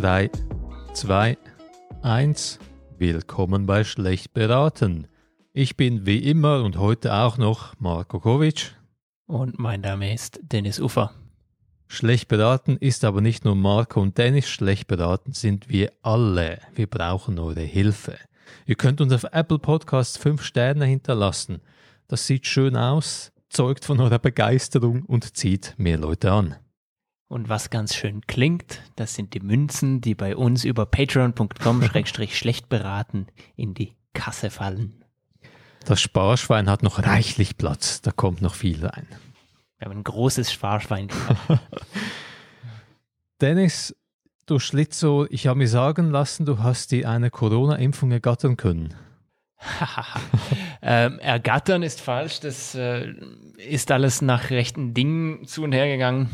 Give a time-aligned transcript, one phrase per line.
[0.00, 0.30] 3,
[0.94, 1.36] 2,
[2.00, 2.58] 1.
[2.96, 5.08] Willkommen bei Schlecht beraten.
[5.52, 8.74] Ich bin wie immer und heute auch noch Marko Kovic.
[9.26, 11.12] Und mein Name ist Dennis Ufer.
[11.86, 16.60] Schlecht beraten ist aber nicht nur Marco und Dennis, schlecht beraten sind wir alle.
[16.74, 18.16] Wir brauchen eure Hilfe.
[18.64, 21.60] Ihr könnt uns auf Apple Podcasts 5 Sterne hinterlassen.
[22.08, 26.56] Das sieht schön aus, zeugt von eurer Begeisterung und zieht mehr Leute an.
[27.30, 32.68] Und was ganz schön klingt, das sind die Münzen, die bei uns über patreon.com schlecht
[32.68, 35.04] beraten in die Kasse fallen.
[35.84, 39.06] Das Sparschwein hat noch reichlich Platz, da kommt noch viel rein.
[39.78, 41.06] Wir haben ein großes Sparschwein.
[43.40, 43.94] Dennis,
[44.46, 48.92] du Schlitzo, ich habe mir sagen lassen, du hast dir eine Corona-Impfung ergattern können.
[50.82, 53.14] ähm, ergattern ist falsch, das äh,
[53.56, 56.28] ist alles nach rechten Dingen zu und her gegangen.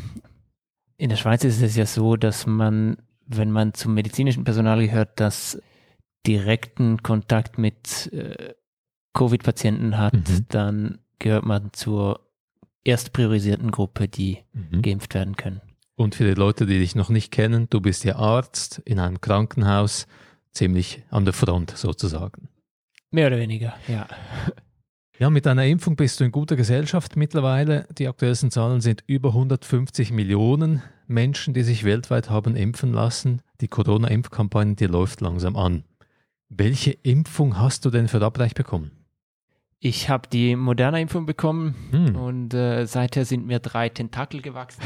[0.98, 5.20] In der Schweiz ist es ja so, dass man, wenn man zum medizinischen Personal gehört,
[5.20, 5.60] das
[6.26, 8.54] direkten Kontakt mit äh,
[9.14, 10.46] Covid-Patienten hat, mhm.
[10.48, 12.20] dann gehört man zur
[12.84, 14.82] erst priorisierten Gruppe, die mhm.
[14.82, 15.60] geimpft werden können.
[15.96, 19.20] Und für die Leute, die dich noch nicht kennen, du bist ja Arzt in einem
[19.20, 20.06] Krankenhaus,
[20.52, 22.48] ziemlich an der Front sozusagen.
[23.10, 24.06] Mehr oder weniger, ja.
[25.18, 27.86] Ja, mit einer Impfung bist du in guter Gesellschaft mittlerweile.
[27.96, 33.40] Die aktuellsten Zahlen sind über 150 Millionen Menschen, die sich weltweit haben impfen lassen.
[33.62, 35.84] Die Corona-Impfkampagne, die läuft langsam an.
[36.50, 38.90] Welche Impfung hast du denn verabreicht bekommen?
[39.78, 42.16] Ich habe die moderne Impfung bekommen hm.
[42.16, 44.82] und äh, seither sind mir drei Tentakel gewachsen.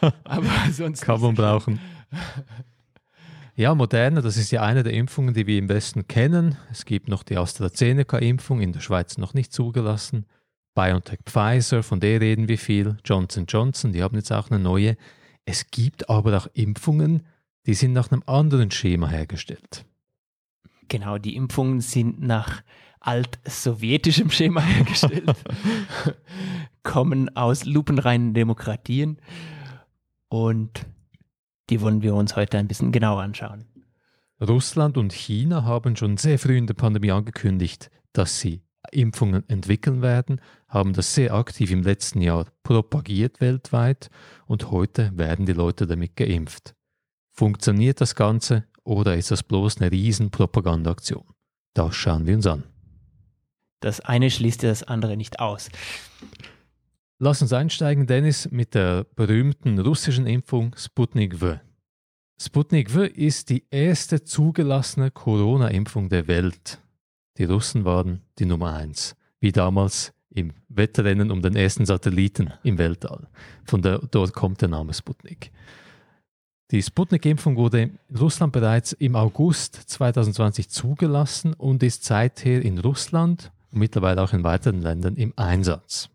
[0.24, 1.80] Aber sonst kann man brauchen.
[3.58, 6.58] Ja, Moderna, das ist ja eine der Impfungen, die wir im Westen kennen.
[6.70, 10.26] Es gibt noch die AstraZeneca-Impfung, in der Schweiz noch nicht zugelassen.
[10.74, 12.98] BioNTech Pfizer, von der reden wir viel.
[13.02, 14.98] Johnson Johnson, die haben jetzt auch eine neue.
[15.46, 17.24] Es gibt aber auch Impfungen,
[17.64, 19.86] die sind nach einem anderen Schema hergestellt.
[20.88, 22.62] Genau, die Impfungen sind nach
[23.00, 25.34] alt-sowjetischem Schema hergestellt,
[26.82, 29.18] kommen aus lupenreinen Demokratien
[30.28, 30.84] und
[31.70, 33.64] die wollen wir uns heute ein bisschen genauer anschauen.
[34.40, 38.62] Russland und China haben schon sehr früh in der Pandemie angekündigt, dass sie
[38.92, 44.10] Impfungen entwickeln werden, haben das sehr aktiv im letzten Jahr propagiert weltweit
[44.46, 46.74] und heute werden die Leute damit geimpft.
[47.32, 51.24] Funktioniert das Ganze oder ist das bloß eine Riesenpropagandaaktion?
[51.74, 52.64] Das schauen wir uns an.
[53.80, 55.68] Das eine schließt das andere nicht aus.
[57.18, 61.58] Lass uns einsteigen, Dennis, mit der berühmten russischen Impfung Sputnik V.
[62.38, 66.78] Sputnik V ist die erste zugelassene Corona-Impfung der Welt.
[67.38, 72.76] Die Russen waren die Nummer eins, wie damals im Wettrennen um den ersten Satelliten im
[72.76, 73.28] Weltall.
[73.64, 75.52] Von der, dort kommt der Name Sputnik.
[76.70, 83.52] Die Sputnik-Impfung wurde in Russland bereits im August 2020 zugelassen und ist seither in Russland
[83.70, 86.10] und mittlerweile auch in weiteren Ländern im Einsatz.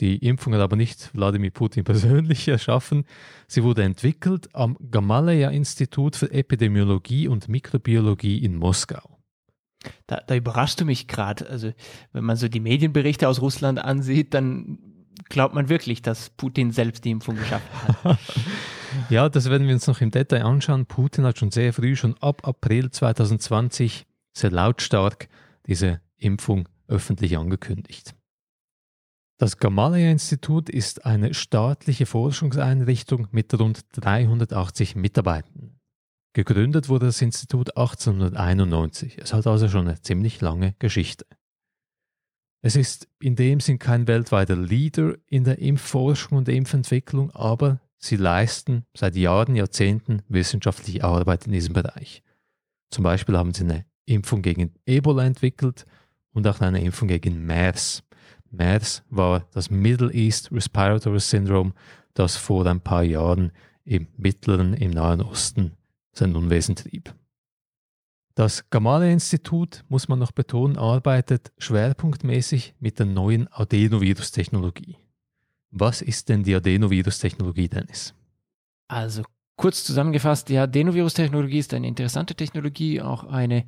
[0.00, 3.04] Die Impfung hat aber nicht Wladimir Putin persönlich erschaffen.
[3.46, 9.18] Sie wurde entwickelt am Gamaleya-Institut für Epidemiologie und Mikrobiologie in Moskau.
[10.06, 11.48] Da, da überraschst du mich gerade.
[11.48, 11.72] Also,
[12.12, 14.78] wenn man so die Medienberichte aus Russland ansieht, dann
[15.28, 17.68] glaubt man wirklich, dass Putin selbst die Impfung geschaffen
[18.02, 18.18] hat.
[19.10, 20.86] ja, das werden wir uns noch im Detail anschauen.
[20.86, 25.28] Putin hat schon sehr früh, schon ab April 2020, sehr lautstark
[25.66, 28.14] diese Impfung öffentlich angekündigt.
[29.36, 35.80] Das Gamaleya-Institut ist eine staatliche Forschungseinrichtung mit rund 380 Mitarbeitern.
[36.34, 39.18] Gegründet wurde das Institut 1891.
[39.18, 41.26] Es hat also schon eine ziemlich lange Geschichte.
[42.62, 48.16] Es ist in dem Sinn kein weltweiter Leader in der Impfforschung und Impfentwicklung, aber sie
[48.16, 52.22] leisten seit Jahren, Jahrzehnten wissenschaftliche Arbeit in diesem Bereich.
[52.90, 55.86] Zum Beispiel haben sie eine Impfung gegen Ebola entwickelt
[56.32, 58.04] und auch eine Impfung gegen MERS.
[58.56, 61.72] MERS war das Middle East Respiratory Syndrome,
[62.14, 63.52] das vor ein paar Jahren
[63.84, 65.72] im Mittleren, im Nahen Osten
[66.12, 67.14] sein Unwesen trieb.
[68.34, 74.96] Das Gamaleya-Institut, muss man noch betonen, arbeitet schwerpunktmäßig mit der neuen Adenovirus-Technologie.
[75.70, 78.14] Was ist denn die Adenovirus-Technologie, Dennis?
[78.88, 79.22] Also
[79.56, 83.64] kurz zusammengefasst, die Adenovirus-Technologie ist eine interessante Technologie, auch eine,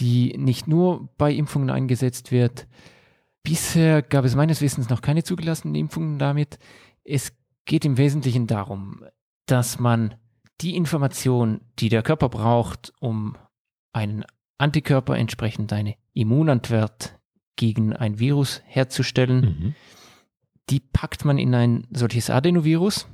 [0.00, 2.66] die nicht nur bei Impfungen eingesetzt wird.
[3.42, 6.58] Bisher gab es meines Wissens noch keine zugelassenen Impfungen damit.
[7.04, 7.32] Es
[7.64, 9.04] geht im Wesentlichen darum,
[9.46, 10.14] dass man
[10.60, 13.36] die Information, die der Körper braucht, um
[13.92, 14.24] einen
[14.58, 17.18] Antikörper, entsprechend eine Immunantwort
[17.56, 19.74] gegen ein Virus herzustellen, mhm.
[20.70, 23.08] die packt man in ein solches Adenovirus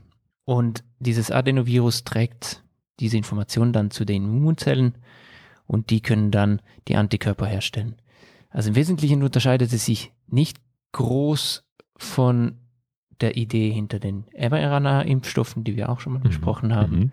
[0.44, 2.62] und dieses Adenovirus trägt
[3.00, 4.98] diese Information dann zu den Immunzellen
[5.66, 7.96] und die können dann die Antikörper herstellen.
[8.54, 10.58] Also im Wesentlichen unterscheidet es sich nicht
[10.92, 12.60] groß von
[13.20, 16.28] der Idee hinter den mRNA-Impfstoffen, die wir auch schon mal mhm.
[16.28, 16.96] besprochen haben.
[16.96, 17.12] Mhm.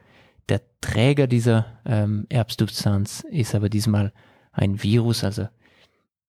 [0.50, 4.14] Der Träger dieser ähm, Erbsubstanz ist aber diesmal
[4.52, 5.48] ein Virus, also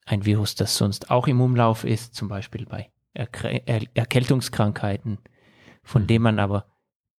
[0.07, 5.19] ein Virus, das sonst auch im Umlauf ist, zum Beispiel bei Erk er Erkältungskrankheiten,
[5.83, 6.07] von mhm.
[6.07, 6.65] dem man aber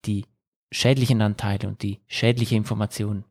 [0.06, 0.25] die
[0.72, 3.24] schädlichen Anteile und die schädliche Information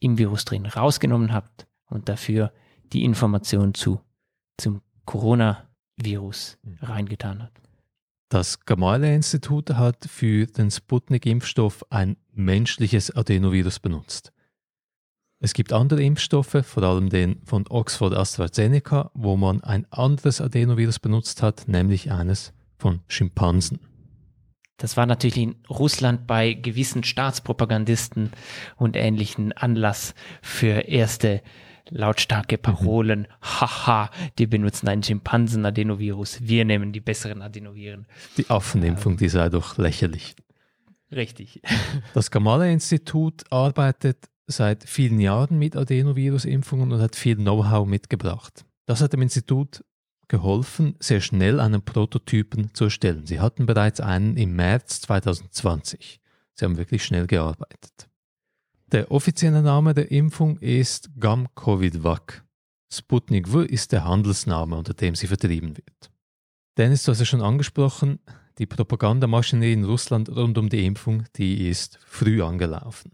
[0.00, 2.52] im Virus drin rausgenommen hat und dafür
[2.94, 4.00] die Information zu,
[4.56, 6.78] zum Coronavirus mhm.
[6.80, 7.52] reingetan hat.
[8.30, 14.32] Das Gamaleya-Institut hat für den Sputnik-Impfstoff ein menschliches Adenovirus benutzt.
[15.40, 20.98] Es gibt andere Impfstoffe, vor allem den von Oxford AstraZeneca, wo man ein anderes Adenovirus
[21.00, 23.80] benutzt hat, nämlich eines von Schimpansen.
[24.78, 28.32] Das war natürlich in Russland bei gewissen Staatspropagandisten
[28.76, 31.42] und ähnlichen Anlass für erste
[31.90, 33.20] lautstarke Parolen.
[33.20, 33.26] Mhm.
[33.42, 36.38] Haha, die benutzen einen Schimpansen-Adenovirus.
[36.42, 38.06] Wir nehmen die besseren Adenoviren.
[38.36, 40.34] Die Affenimpfung, die sei doch lächerlich.
[41.10, 41.60] Richtig.
[42.14, 48.64] Das Gamaleya-Institut arbeitet seit vielen Jahren mit Adenovirus-Impfungen und hat viel Know-how mitgebracht.
[48.86, 49.84] Das hat dem Institut
[50.28, 53.26] geholfen, sehr schnell einen Prototypen zu erstellen.
[53.26, 56.20] Sie hatten bereits einen im März 2020.
[56.54, 58.08] Sie haben wirklich schnell gearbeitet.
[58.94, 62.44] Der offizielle Name der Impfung ist Gamcovid-Vac.
[62.92, 66.12] Sputnik V ist der Handelsname, unter dem sie vertrieben wird.
[66.78, 68.20] Dennis, du hast es schon angesprochen,
[68.58, 73.10] die Propagandamaschinerie in Russland rund um die Impfung, die ist früh angelaufen.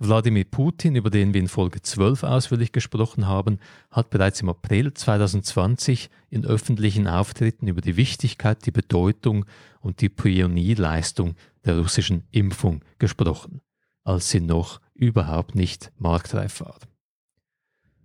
[0.00, 4.92] Wladimir Putin, über den wir in Folge 12 ausführlich gesprochen haben, hat bereits im April
[4.92, 9.46] 2020 in öffentlichen Auftritten über die Wichtigkeit, die Bedeutung
[9.78, 13.60] und die Pionierleistung der russischen Impfung gesprochen,
[14.04, 16.78] als sie noch überhaupt nicht marktreif war.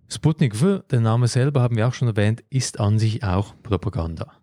[0.08, 4.40] Sputnik V, der Name selber haben wir auch schon erwähnt, ist an sich auch Propaganda.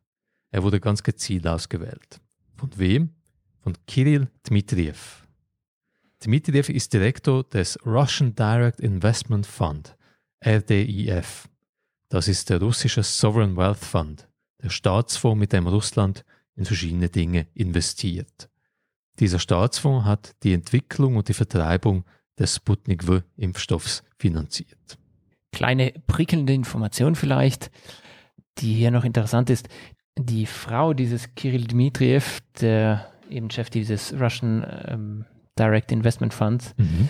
[0.52, 2.22] Er wurde ganz gezielt ausgewählt.
[2.56, 3.16] Von wem?
[3.62, 5.26] Von Kirill Dmitriev,
[6.26, 9.96] Dmitriev ist Direktor des Russian Direct Investment Fund,
[10.44, 11.48] RDIF.
[12.10, 14.28] Das ist der russische Sovereign Wealth Fund,
[14.64, 16.26] der Staatsfonds, mit dem Russland
[16.56, 18.50] in verschiedene Dinge investiert.
[19.20, 22.04] Dieser Staatsfonds hat die Entwicklung und die Vertreibung
[22.38, 24.98] des Sputnik V-Impfstoffs finanziert.
[25.52, 27.72] Kleine prickelnde Information vielleicht,
[28.58, 29.70] die hier noch interessant ist.
[30.18, 35.26] Die Frau dieses Kirill Dmitriev, der eben Chef dieses Russian ähm,
[35.58, 36.74] Direct Investment Funds.
[36.78, 37.10] Mhm.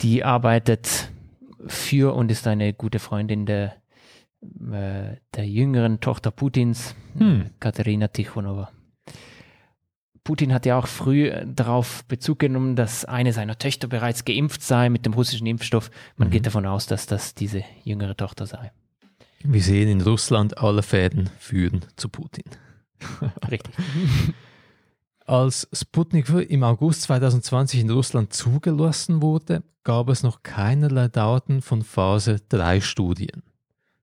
[0.00, 1.10] Die arbeitet
[1.66, 3.76] für und ist eine gute Freundin der,
[4.42, 7.50] äh, der jüngeren Tochter Putins, hm.
[7.58, 8.70] Katharina Tichonova.
[10.28, 14.90] Putin hat ja auch früh darauf Bezug genommen, dass eine seiner Töchter bereits geimpft sei
[14.90, 15.90] mit dem russischen Impfstoff.
[16.18, 16.32] Man mhm.
[16.32, 18.70] geht davon aus, dass das diese jüngere Tochter sei.
[19.42, 22.44] Wir sehen in Russland, alle Fäden führen zu Putin.
[23.50, 23.74] Richtig.
[25.24, 31.82] Als Sputnik im August 2020 in Russland zugelassen wurde, gab es noch keinerlei Daten von
[31.82, 33.44] Phase 3 Studien.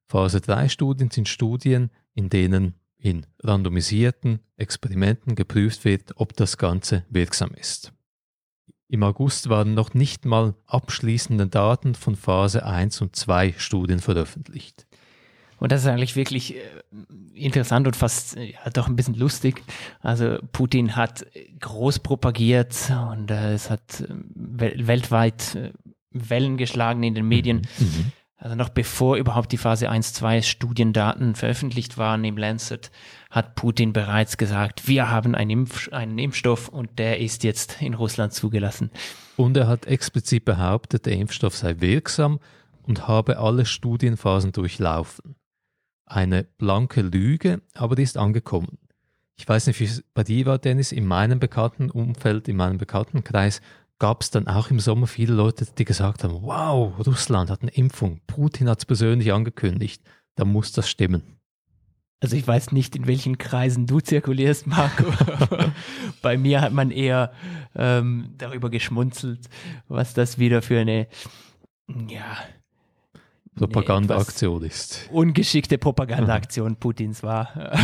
[0.07, 2.73] Phase 3 Studien sind Studien, in denen
[3.05, 7.93] in randomisierten Experimenten geprüft wird, ob das Ganze wirksam ist.
[8.87, 14.87] Im August waren noch nicht mal abschließende Daten von Phase 1 und 2 Studien veröffentlicht.
[15.59, 16.59] Und das ist eigentlich wirklich äh,
[17.35, 19.61] interessant und fast ja, doch ein bisschen lustig.
[20.01, 21.27] Also Putin hat
[21.59, 24.07] groß propagiert und äh, es hat äh,
[24.87, 25.73] weltweit äh,
[26.09, 27.67] Wellen geschlagen in den Medien.
[27.77, 28.11] Mhm.
[28.37, 32.91] Also noch bevor überhaupt die Phase 1-2 Studiendaten veröffentlicht waren im Lancet,
[33.29, 37.93] hat Putin bereits gesagt, wir haben einen, Impf einen Impfstoff und der ist jetzt in
[37.93, 38.91] Russland zugelassen.
[39.37, 42.39] Und er hat explizit behauptet, der Impfstoff sei wirksam
[42.83, 45.35] und habe alle Studienphasen durchlaufen
[46.05, 48.77] eine blanke Lüge, aber die ist angekommen.
[49.37, 52.77] Ich weiß nicht, wie es bei dir war, Dennis, in meinem bekannten Umfeld, in meinem
[52.77, 53.61] Bekanntenkreis
[53.99, 57.71] gab es dann auch im Sommer viele Leute, die gesagt haben, wow, Russland hat eine
[57.71, 60.03] Impfung, Putin hat es persönlich angekündigt,
[60.35, 61.23] da muss das stimmen.
[62.21, 65.05] Also ich weiß nicht, in welchen Kreisen du zirkulierst, Marco.
[66.21, 67.33] bei mir hat man eher
[67.75, 69.47] ähm, darüber geschmunzelt,
[69.87, 71.07] was das wieder für eine
[72.07, 72.37] ja,
[73.55, 75.09] Propagandaaktion ist.
[75.11, 77.77] Ungeschickte Propagandaaktion Putins war.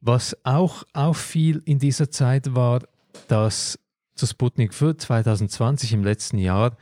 [0.00, 2.80] Was auch auffiel in dieser Zeit war,
[3.28, 3.78] dass
[4.14, 6.76] zu Sputnik für 2020 im letzten Jahr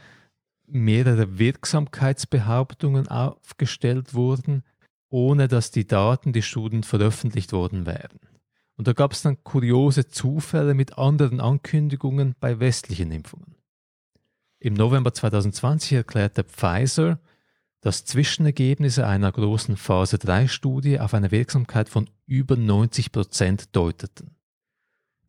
[0.67, 4.63] mehrere Wirksamkeitsbehauptungen aufgestellt wurden,
[5.09, 8.19] ohne dass die Daten, die Studien veröffentlicht worden wären.
[8.77, 13.55] Und da gab es dann kuriose Zufälle mit anderen Ankündigungen bei westlichen Impfungen.
[14.59, 17.19] Im November 2020 erklärte Pfizer,
[17.81, 24.37] dass Zwischenergebnisse einer großen Phase 3-Studie auf eine Wirksamkeit von über 90 Prozent deuteten.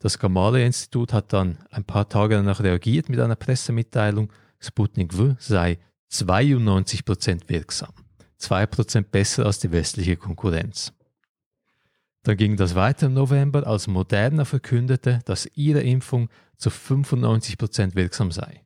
[0.03, 5.79] Das Gamaleya-Institut hat dann ein paar Tage danach reagiert mit einer Pressemitteilung, Sputnik V sei
[6.09, 7.93] 92 Prozent wirksam,
[8.35, 10.91] 2 Prozent besser als die westliche Konkurrenz.
[12.23, 17.95] Dann ging das weiter im November, als Moderna verkündete, dass ihre Impfung zu 95 Prozent
[17.95, 18.65] wirksam sei.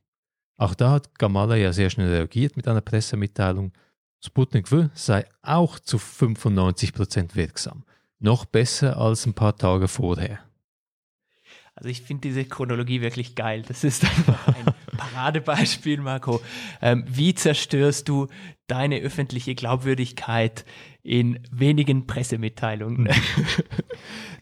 [0.56, 3.70] Auch da hat Gamala ja sehr schnell reagiert mit einer Pressemitteilung.
[4.18, 7.84] Sputnik V sei auch zu 95% wirksam.
[8.18, 10.47] Noch besser als ein paar Tage vorher.
[11.78, 13.62] Also ich finde diese Chronologie wirklich geil.
[13.66, 16.40] Das ist einfach ein Paradebeispiel, Marco.
[16.82, 18.26] Ähm, wie zerstörst du
[18.66, 20.64] deine öffentliche Glaubwürdigkeit
[21.04, 23.08] in wenigen Pressemitteilungen?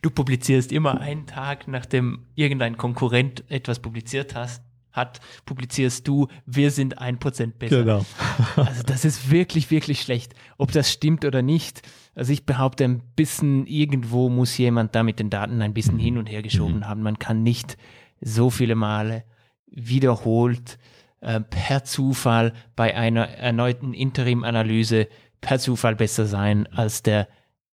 [0.02, 4.62] Du publizierst immer einen Tag, nachdem irgendein Konkurrent etwas publiziert hast,
[4.96, 7.84] hat, publizierst du, wir sind ein Prozent besser.
[7.84, 8.04] Genau.
[8.56, 10.34] also das ist wirklich, wirklich schlecht.
[10.58, 11.82] Ob das stimmt oder nicht,
[12.14, 16.00] also ich behaupte, ein bisschen irgendwo muss jemand da mit den Daten ein bisschen mhm.
[16.00, 16.88] hin und her geschoben mhm.
[16.88, 17.02] haben.
[17.02, 17.76] Man kann nicht
[18.20, 19.24] so viele Male
[19.66, 20.78] wiederholt
[21.20, 25.08] äh, per Zufall bei einer erneuten Interim-Analyse
[25.40, 27.28] per Zufall besser sein als der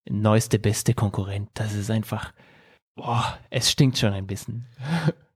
[0.09, 1.50] neueste, beste Konkurrent.
[1.55, 2.33] Das ist einfach,
[2.97, 4.67] boah, es stinkt schon ein bisschen.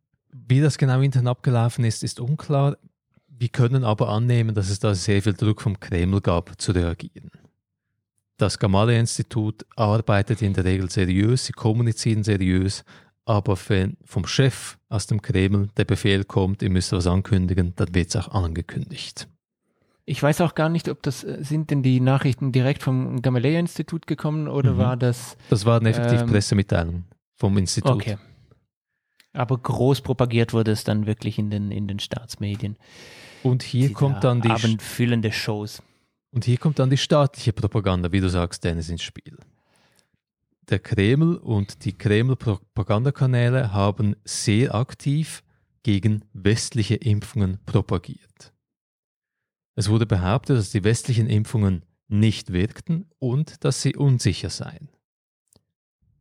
[0.49, 2.77] Wie das genau intern abgelaufen ist, ist unklar.
[3.29, 7.31] Wir können aber annehmen, dass es da sehr viel Druck vom Kreml gab, zu reagieren.
[8.39, 12.85] Das Gamaleya-Institut arbeitet in der Regel seriös, sie kommunizieren seriös,
[13.25, 17.95] aber wenn vom Chef aus dem Kreml der Befehl kommt, ihr müsst was ankündigen, dann
[17.95, 19.29] wird es auch angekündigt.
[20.05, 24.07] Ich weiß auch gar nicht, ob das äh, sind denn die Nachrichten direkt vom Gamaleya-Institut
[24.07, 24.79] gekommen oder mhm.
[24.79, 25.37] war das?
[25.51, 27.91] Das war eine effektiv ähm, Pressemitteilung vom Institut.
[27.91, 28.17] Okay.
[29.37, 32.77] Aber groß propagiert wurde es dann wirklich in den, in den Staatsmedien.
[33.43, 35.83] Und hier kommt dann die abendfüllende Shows.
[36.31, 39.39] Und hier kommt dann die staatliche Propaganda, wie du sagst, Dennis, ins Spiel.
[40.69, 45.45] Der Kreml und die Kreml-Propagandakanäle haben sehr aktiv
[45.85, 48.53] gegen westliche Impfungen propagiert.
[49.77, 54.89] Es wurde behauptet, dass die westlichen Impfungen nicht wirkten und dass sie unsicher seien.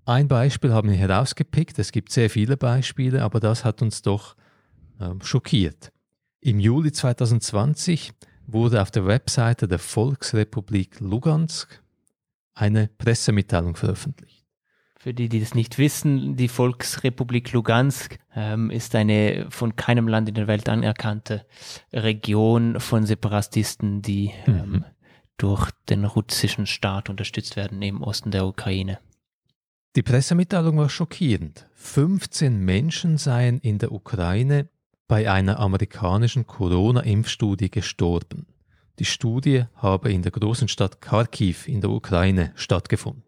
[0.06, 4.36] Ein Beispiel haben wir herausgepickt, es gibt sehr viele Beispiele, aber das hat uns doch
[5.00, 5.92] äh, schockiert.
[6.42, 8.14] Im Juli 2020
[8.46, 11.82] wurde auf der Webseite der Volksrepublik Lugansk
[12.54, 14.46] eine Pressemitteilung veröffentlicht.
[15.00, 20.30] Für die, die das nicht wissen, die Volksrepublik Lugansk ähm, ist eine von keinem Land
[20.30, 21.48] in der Welt anerkannte
[21.92, 24.54] Region von Separatisten, die mhm.
[24.54, 24.86] ähm,
[25.38, 29.00] durch den russischen Staat unterstützt werden im Osten der Ukraine.
[29.96, 31.70] Die Pressemitteilung war schockierend.
[31.76, 34.68] 15 Menschen seien in der Ukraine
[35.08, 38.46] bei einer amerikanischen Corona-Impfstudie gestorben.
[39.00, 43.24] Die Studie habe in der großen Stadt Kharkiv in der Ukraine stattgefunden.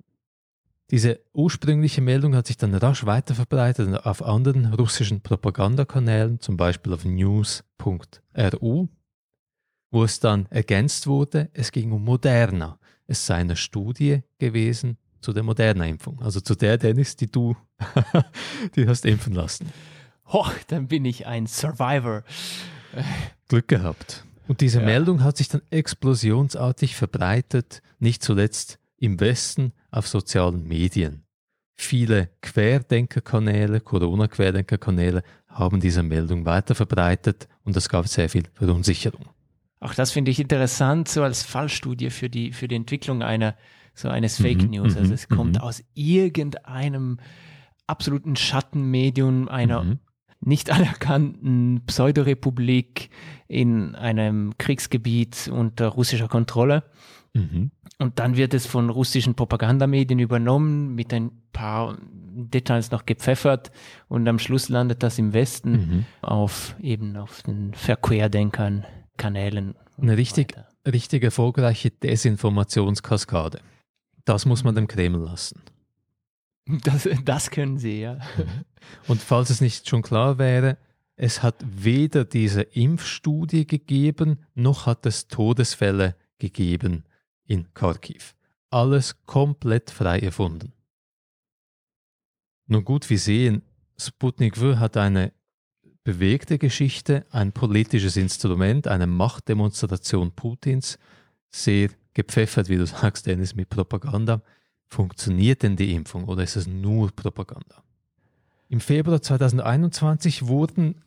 [0.91, 7.05] Diese ursprüngliche Meldung hat sich dann rasch weiterverbreitet auf anderen russischen Propagandakanälen, zum Beispiel auf
[7.05, 8.87] news.ru,
[9.91, 12.77] wo es dann ergänzt wurde, es ging um Moderna.
[13.05, 14.97] Es sei eine Studie gewesen,
[15.27, 16.21] zu der Moderna-Impfung.
[16.21, 17.53] Also zu der, Dennis, die du
[18.77, 19.73] die hast impfen lassen.
[20.27, 22.23] Hoch, dann bin ich ein Survivor.
[23.49, 24.23] Glück gehabt.
[24.47, 24.85] Und diese ja.
[24.85, 31.25] Meldung hat sich dann explosionsartig verbreitet, nicht zuletzt im Westen auf sozialen Medien.
[31.75, 39.25] Viele Querdenkerkanäle, Corona-Querdenkerkanäle haben diese Meldung weiter verbreitet und es gab sehr viel Verunsicherung.
[39.81, 43.55] Auch das finde ich interessant, so als Fallstudie für die, für die Entwicklung einer
[43.97, 44.95] so eines Fake mhm, News.
[44.95, 45.61] Also mhm, es kommt mhm.
[45.61, 47.17] aus irgendeinem
[47.87, 49.97] absoluten Schattenmedium einer
[50.39, 53.09] nicht anerkannten Pseudorepublik
[53.47, 56.83] in einem Kriegsgebiet unter russischer Kontrolle.
[57.33, 57.71] Mhm.
[57.99, 61.97] Und dann wird es von russischen Propagandamedien übernommen, mit ein paar
[62.35, 63.71] Details noch gepfeffert
[64.07, 66.05] und am Schluss landet das im Westen mhm.
[66.21, 68.85] auf eben auf den Verquerdenkern,
[69.17, 69.73] Kanälen.
[69.99, 70.53] Eine richtig,
[70.85, 73.59] richtig erfolgreiche Desinformationskaskade.
[74.27, 75.61] Das muss man dem Kreml lassen.
[76.83, 78.19] Das, das können sie, ja.
[79.07, 80.77] Und falls es nicht schon klar wäre,
[81.15, 87.05] es hat weder diese Impfstudie gegeben, noch hat es Todesfälle gegeben
[87.45, 88.35] in Kharkiv.
[88.69, 90.73] Alles komplett frei erfunden.
[92.65, 93.61] Nun gut, wir sehen,
[93.97, 95.31] Sputnik V hat eine
[96.03, 100.99] bewegte Geschichte, ein politisches Instrument, eine Machtdemonstration Putins,
[101.49, 104.41] sehr gepfeffert, wie du sagst, Dennis, mit Propaganda.
[104.89, 107.83] funktioniert denn die Impfung oder ist es nur Propaganda?
[108.69, 111.03] Im Februar 2021 wurden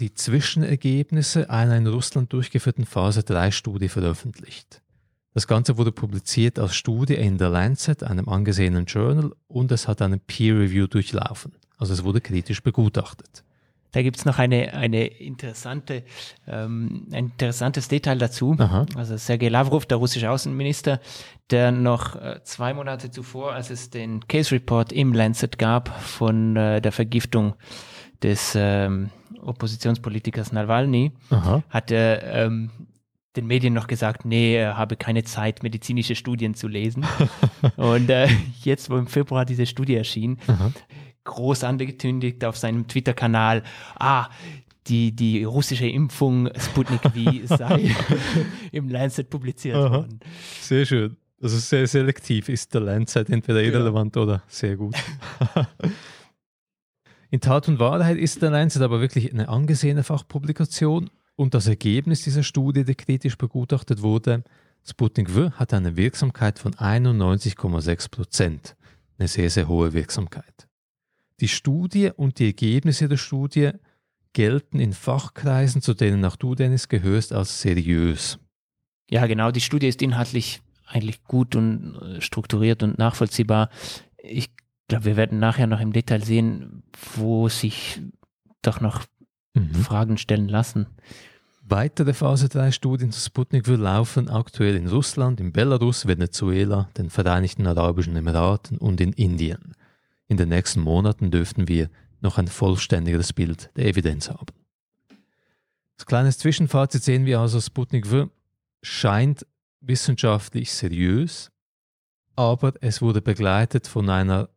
[0.00, 4.82] die Zwischenergebnisse einer in Russland durchgeführten Phase 3 Studie veröffentlicht.
[5.34, 10.00] Das Ganze wurde publiziert als Studie in The Lancet, einem angesehenen Journal, und es hat
[10.00, 11.52] einen Peer Review durchlaufen.
[11.76, 13.44] Also es wurde kritisch begutachtet.
[13.96, 16.02] Da gibt es noch eine, eine interessante,
[16.46, 18.54] ähm, ein interessantes Detail dazu.
[18.58, 18.84] Aha.
[18.94, 21.00] Also Sergei Lavrov, der russische Außenminister,
[21.50, 26.56] der noch äh, zwei Monate zuvor, als es den Case Report im Lancet gab von
[26.56, 27.54] äh, der Vergiftung
[28.22, 29.08] des ähm,
[29.40, 31.62] Oppositionspolitikers Nawalny, Aha.
[31.70, 32.70] hat er ähm,
[33.34, 37.06] den Medien noch gesagt, nee, er habe keine Zeit, medizinische Studien zu lesen.
[37.76, 38.28] Und äh,
[38.62, 40.70] jetzt, wo im Februar diese Studie erschien, Aha.
[41.26, 43.62] Groß angekündigt auf seinem Twitter-Kanal,
[43.98, 44.28] ah,
[44.86, 47.94] die, die russische Impfung Sputnik V sei
[48.72, 49.90] im Lancet publiziert Aha.
[49.90, 50.20] worden.
[50.60, 51.16] Sehr schön.
[51.42, 54.22] Also sehr selektiv ist der Lancet entweder irrelevant ja.
[54.22, 54.94] oder sehr gut.
[57.30, 62.22] In Tat und Wahrheit ist der Lancet aber wirklich eine angesehene Fachpublikation und das Ergebnis
[62.22, 64.44] dieser Studie, die kritisch begutachtet wurde,
[64.82, 68.76] Sputnik V hat eine Wirksamkeit von 91,6 Prozent.
[69.18, 70.68] Eine sehr, sehr hohe Wirksamkeit.
[71.40, 73.72] Die Studie und die Ergebnisse der Studie
[74.32, 78.38] gelten in Fachkreisen, zu denen auch du, Dennis, gehörst, als seriös.
[79.10, 79.50] Ja, genau.
[79.50, 83.70] Die Studie ist inhaltlich eigentlich gut und äh, strukturiert und nachvollziehbar.
[84.18, 84.50] Ich
[84.88, 86.82] glaube, wir werden nachher noch im Detail sehen,
[87.16, 88.00] wo sich
[88.62, 89.04] doch noch
[89.54, 89.74] mhm.
[89.74, 90.86] Fragen stellen lassen.
[91.68, 97.10] Weitere Phase 3 Studien zu Sputnik will laufen aktuell in Russland, in Belarus, Venezuela, den
[97.10, 99.74] Vereinigten Arabischen Emiraten und in Indien.
[100.28, 101.90] In den nächsten Monaten dürften wir
[102.20, 104.46] noch ein vollständigeres Bild der Evidenz haben.
[105.96, 108.28] Als kleines Zwischenfazit sehen wir also, Sputnik V
[108.82, 109.46] scheint
[109.80, 111.50] wissenschaftlich seriös,
[112.34, 114.50] aber es wurde begleitet von einer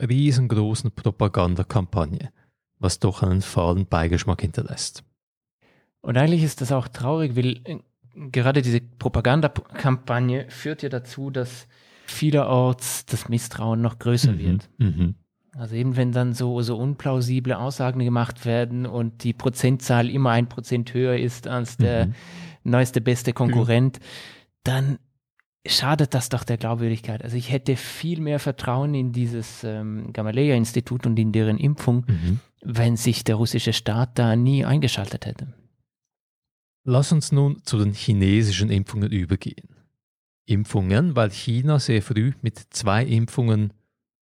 [0.00, 2.30] riesengroßen Propagandakampagne,
[2.78, 5.02] was doch einen fahlen Beigeschmack hinterlässt.
[6.02, 7.78] Und eigentlich ist das auch traurig, weil äh,
[8.30, 11.66] gerade diese Propagandakampagne führt ja dazu, dass
[12.06, 14.38] vielerorts das Misstrauen noch größer mhm.
[14.38, 14.70] wird.
[14.78, 15.14] Mhm.
[15.56, 20.48] Also eben wenn dann so, so unplausible Aussagen gemacht werden und die Prozentzahl immer ein
[20.48, 22.14] Prozent höher ist als der mhm.
[22.64, 23.98] neueste, beste Konkurrent,
[24.64, 24.98] dann
[25.66, 27.24] schadet das doch der Glaubwürdigkeit.
[27.24, 32.40] Also ich hätte viel mehr Vertrauen in dieses ähm, Gamaleya-Institut und in deren Impfung, mhm.
[32.62, 35.54] wenn sich der russische Staat da nie eingeschaltet hätte.
[36.84, 39.75] Lass uns nun zu den chinesischen Impfungen übergehen.
[40.46, 43.72] Impfungen, weil China sehr früh mit zwei Impfungen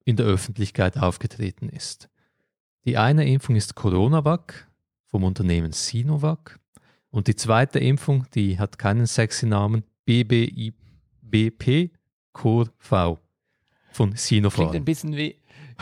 [0.05, 2.09] in der Öffentlichkeit aufgetreten ist.
[2.85, 4.71] Die eine Impfung ist CoronaVac
[5.07, 6.59] vom Unternehmen Sinovac
[7.11, 10.75] und die zweite Impfung, die hat keinen sexy Namen, BBI
[11.23, 11.91] BP
[12.33, 13.19] Core V
[13.91, 14.71] von Sinopharm.
[14.71, 15.37] Klingt ein bisschen wie,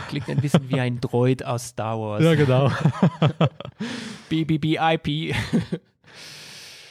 [0.09, 2.25] klingt ein bisschen wie ein Droid aus Star Wars.
[2.25, 2.71] Ja, genau.
[4.31, 5.35] BBBIP.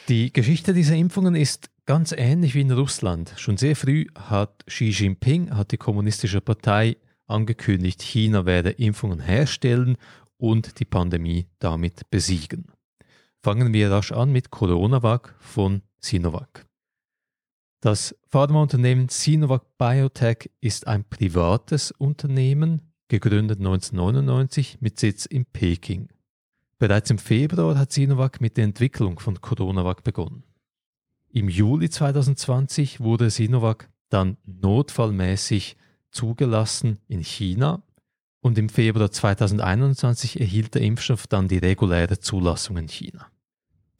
[0.09, 3.33] Die Geschichte dieser Impfungen ist ganz ähnlich wie in Russland.
[3.37, 9.97] Schon sehr früh hat Xi Jinping, hat die kommunistische Partei angekündigt, China werde Impfungen herstellen
[10.37, 12.65] und die Pandemie damit besiegen.
[13.43, 16.67] Fangen wir rasch an mit CoronaVac von Sinovac.
[17.81, 26.09] Das Pharmaunternehmen Sinovac Biotech ist ein privates Unternehmen, gegründet 1999 mit Sitz in Peking.
[26.77, 30.43] Bereits im Februar hat Sinovac mit der Entwicklung von CoronaVac begonnen.
[31.33, 35.77] Im Juli 2020 wurde Sinovac dann notfallmäßig
[36.11, 37.83] zugelassen in China
[38.41, 43.27] und im Februar 2021 erhielt der Impfstoff dann die reguläre Zulassung in China.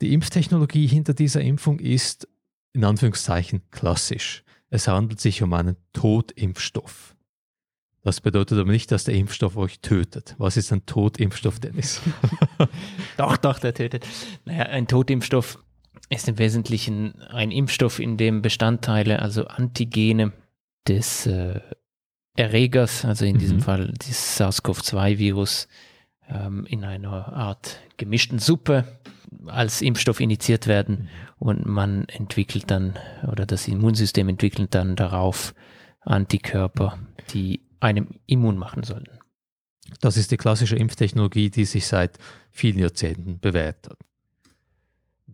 [0.01, 2.27] Die Impftechnologie hinter dieser Impfung ist
[2.73, 4.43] in Anführungszeichen klassisch.
[4.69, 7.15] Es handelt sich um einen Totimpfstoff.
[8.03, 10.35] Das bedeutet aber nicht, dass der Impfstoff euch tötet.
[10.37, 12.01] Was ist ein Totimpfstoff, Dennis?
[13.17, 14.05] doch, doch, der tötet.
[14.43, 15.59] Naja, ein Totimpfstoff
[16.12, 20.34] ist im Wesentlichen ein Impfstoff, in dem Bestandteile, also Antigene
[20.88, 21.60] des äh,
[22.36, 23.39] Erregers, also in mhm.
[23.39, 25.67] diesem Fall des SARS-CoV-2-Virus,
[26.30, 29.00] ähm, in einer Art gemischten Suppe
[29.45, 31.08] als Impfstoff initiiert werden mhm.
[31.39, 33.00] und man entwickelt dann
[33.32, 35.54] oder das Immunsystem entwickelt dann darauf
[36.02, 37.00] Antikörper,
[37.34, 39.08] die einem immun machen sollen.
[40.02, 42.17] Das ist die klassische Impftechnologie, die sich seit
[42.50, 43.97] vielen Jahrzehnten bewährt hat.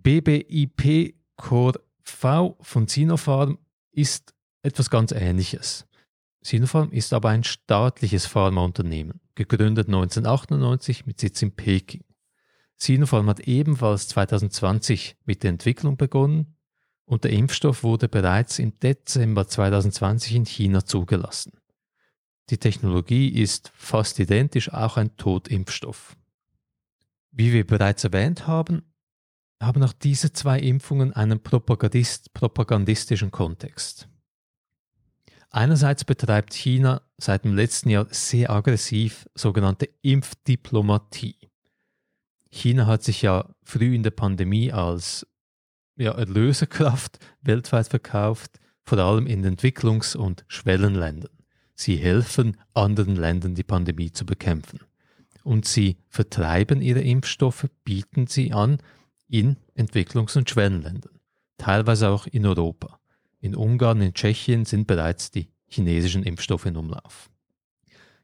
[0.08, 3.58] BBIP Core V von Sinopharm
[3.92, 5.86] ist etwas ganz Ähnliches.
[6.40, 12.06] Sinopharm ist aber ein staatliches Pharmaunternehmen, gegründet 1998 mit Sitz in Peking.
[12.78, 16.56] Sinopharm hat ebenfalls 2020 mit der Entwicklung begonnen
[17.04, 21.60] und der Impfstoff wurde bereits im Dezember 2020 in China zugelassen.
[22.50, 26.16] Die Technologie ist fast identisch, auch ein Totimpfstoff.
[27.32, 28.84] Wie wir bereits erwähnt haben,
[29.62, 34.08] haben auch diese zwei Impfungen einen Propagandist, propagandistischen Kontext.
[35.50, 41.38] Einerseits betreibt China seit dem letzten Jahr sehr aggressiv sogenannte Impfdiplomatie.
[42.52, 45.26] China hat sich ja früh in der Pandemie als
[45.96, 51.32] ja, Erlöserkraft weltweit verkauft, vor allem in Entwicklungs- und Schwellenländern.
[51.76, 54.80] Sie helfen anderen Ländern, die Pandemie zu bekämpfen.
[55.44, 58.80] Und sie vertreiben ihre Impfstoffe, bieten sie an
[59.28, 61.20] in Entwicklungs- und Schwellenländern,
[61.58, 63.00] teilweise auch in Europa.
[63.40, 67.30] In Ungarn, in Tschechien sind bereits die chinesischen Impfstoffe in Umlauf.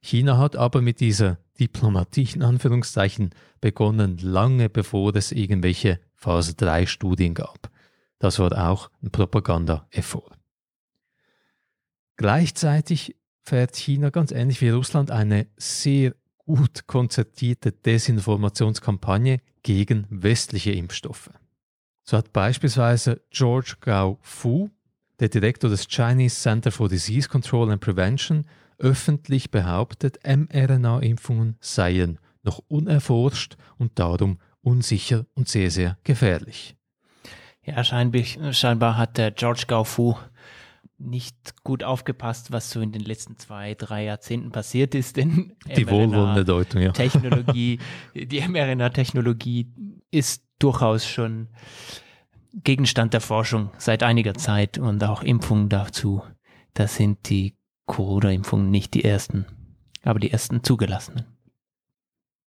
[0.02, 3.30] China hat aber mit dieser Diplomatie in Anführungszeichen
[3.62, 7.70] begonnen, lange bevor es irgendwelche Phase 3 Studien gab.
[8.20, 10.32] Das war auch ein Propaganda-Effort.
[12.18, 21.30] Gleichzeitig fährt China ganz ähnlich wie Russland eine sehr gut konzertierte Desinformationskampagne gegen westliche Impfstoffe.
[22.04, 24.70] So hat beispielsweise George Gao Fu,
[25.20, 28.46] der Direktor des Chinese Center for Disease Control and Prevention,
[28.78, 36.76] öffentlich behauptet, mRNA-Impfungen seien noch unerforscht und darum unsicher und sehr, sehr gefährlich.
[37.66, 40.18] Ja, scheinbar, hat der George Gao Fu
[40.98, 45.18] nicht gut aufgepasst, was so in den letzten zwei, drei Jahrzehnten passiert ist.
[45.18, 46.92] Denn die wohlwollende Deutung, ja.
[46.92, 47.80] Technologie,
[48.16, 49.68] die mRNA-Technologie
[50.12, 51.50] ist durchaus schon
[52.54, 56.24] Gegenstand der Forschung seit einiger Zeit und auch Impfungen dazu.
[56.74, 59.46] Das sind die Corona-Impfungen nicht die ersten,
[60.04, 61.26] aber die ersten zugelassenen.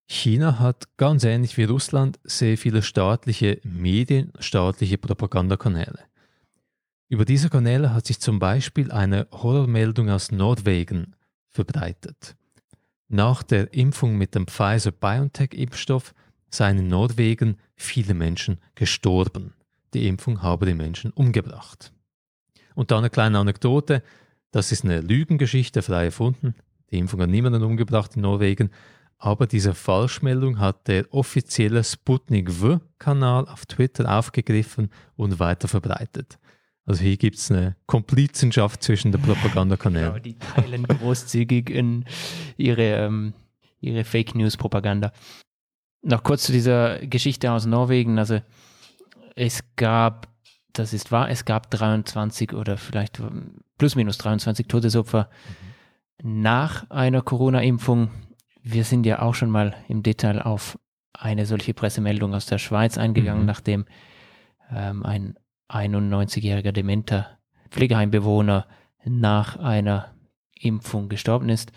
[0.07, 6.01] China hat ganz ähnlich wie Russland sehr viele staatliche Medien, staatliche Propagandakanäle.
[7.15, 11.15] Über diese Kanäle hat sich zum Beispiel eine Horrormeldung aus Norwegen
[11.49, 12.35] verbreitet.
[13.07, 16.13] Nach der Impfung mit dem Pfizer-BioNTech-Impfstoff
[16.51, 19.55] seien in Norwegen viele Menschen gestorben.
[19.95, 21.93] Die Impfung habe die Menschen umgebracht.
[22.75, 24.03] Und da eine kleine Anekdote,
[24.51, 26.57] das ist eine Lügengeschichte, frei erfunden.
[26.91, 28.71] Die Impfung hat niemanden umgebracht in Norwegen,
[29.19, 36.41] aber diese Falschmeldung hat der offizielle Sputnik V-Kanal auf Twitter aufgegriffen und weiter verbreitet.
[36.87, 40.13] Also hier gibt es eine Komplizenschaft zwischen den Propagandakanälen.
[40.13, 42.05] Genau, die teilen großzügig in
[42.57, 43.33] ihre, ähm,
[43.81, 45.13] ihre Fake News-Propaganda.
[46.03, 48.19] Noch kurz zu dieser Geschichte aus Norwegen.
[48.19, 48.41] Also
[49.35, 50.29] es gab,
[50.75, 53.23] das ist wahr, es gab 23 oder vielleicht
[53.79, 55.31] plus minus 23 Todesopfer
[56.23, 56.43] mhm.
[56.43, 58.11] nach einer Corona-Impfung.
[58.63, 60.79] Wir sind ja auch schon mal im Detail auf
[61.15, 63.47] eine solche Pressemeldung aus der Schweiz eingegangen, mhm.
[63.47, 63.87] nachdem
[64.71, 65.37] ähm, ein
[65.69, 67.39] 91-jähriger dementer
[67.71, 68.67] Pflegeheimbewohner
[69.05, 70.15] nach einer
[70.53, 71.73] Impfung gestorben ist.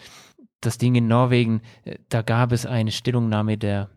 [0.61, 3.89] Das Ding in Norwegen, äh, da gab es eine Stellungnahme der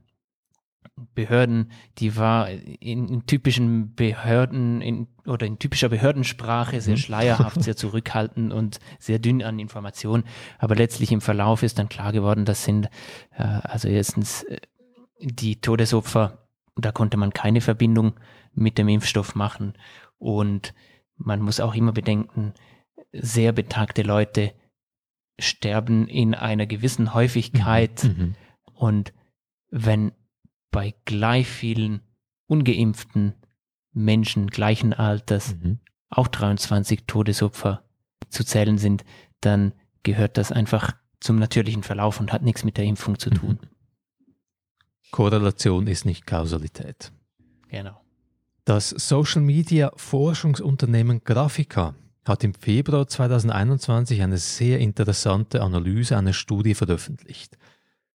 [1.15, 7.01] Behörden, die war in, in typischen Behörden in, oder in typischer Behördensprache sehr mhm.
[7.01, 10.25] schleierhaft, sehr zurückhaltend und sehr dünn an Informationen.
[10.59, 12.87] Aber letztlich im Verlauf ist dann klar geworden, das sind
[13.37, 14.59] äh, also erstens äh,
[15.21, 16.40] die Todesopfer,
[16.85, 18.15] da konnte man keine Verbindung
[18.55, 19.75] mit dem Impfstoff machen.
[20.19, 20.75] Und
[21.17, 22.55] man muss auch immer bedenken,
[23.13, 24.53] sehr betagte Leute
[25.39, 28.05] sterben in einer gewissen Häufigkeit.
[28.05, 28.11] Mhm.
[28.11, 28.35] mhm.
[28.75, 29.13] Und
[29.71, 30.13] wenn
[30.71, 32.01] bei gleich vielen
[32.47, 33.35] ungeimpften
[33.93, 35.81] Menschen gleichen Alters mhm.
[36.09, 37.85] auch 23 Todesopfer
[38.29, 39.05] zu zählen sind,
[39.41, 43.59] dann gehört das einfach zum natürlichen Verlauf und hat nichts mit der Impfung zu tun.
[43.61, 43.69] Mhm.
[45.11, 47.13] Korrelation ist nicht Kausalität.
[47.69, 48.01] Genau.
[48.65, 51.95] Das Social Media Forschungsunternehmen Grafika
[52.25, 57.57] hat im Februar 2021 eine sehr interessante Analyse einer Studie veröffentlicht.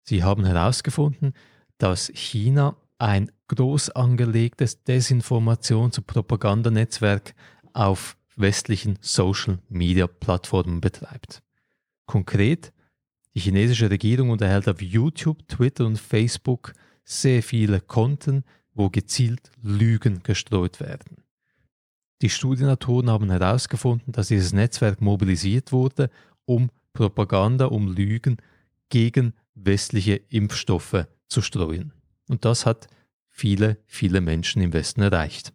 [0.03, 1.33] Sie haben herausgefunden,
[1.77, 7.33] dass China ein groß angelegtes Desinformations- und Propagandanetzwerk
[7.73, 11.41] auf westlichen Social-Media-Plattformen betreibt.
[12.05, 12.71] Konkret,
[13.33, 16.73] die chinesische Regierung unterhält auf YouTube, Twitter und Facebook
[17.05, 21.23] sehr viele Konten, wo gezielt Lügen gestreut werden.
[22.21, 26.09] Die Studienautoren haben herausgefunden, dass dieses Netzwerk mobilisiert wurde,
[26.45, 28.37] um Propaganda, um Lügen
[28.89, 31.93] gegen westliche Impfstoffe zu streuen.
[32.27, 32.87] Und das hat
[33.29, 35.53] viele, viele Menschen im Westen erreicht.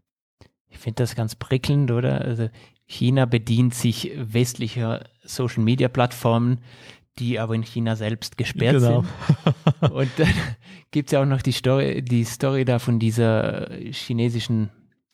[0.68, 2.20] Ich finde das ganz prickelnd, oder?
[2.20, 2.48] Also
[2.86, 6.60] China bedient sich westlicher Social-Media-Plattformen,
[7.20, 9.02] die aber in China selbst gesperrt genau.
[9.02, 9.92] sind.
[9.92, 10.28] Und dann
[10.90, 14.70] gibt es ja auch noch die Story, die Story da von dieser chinesischen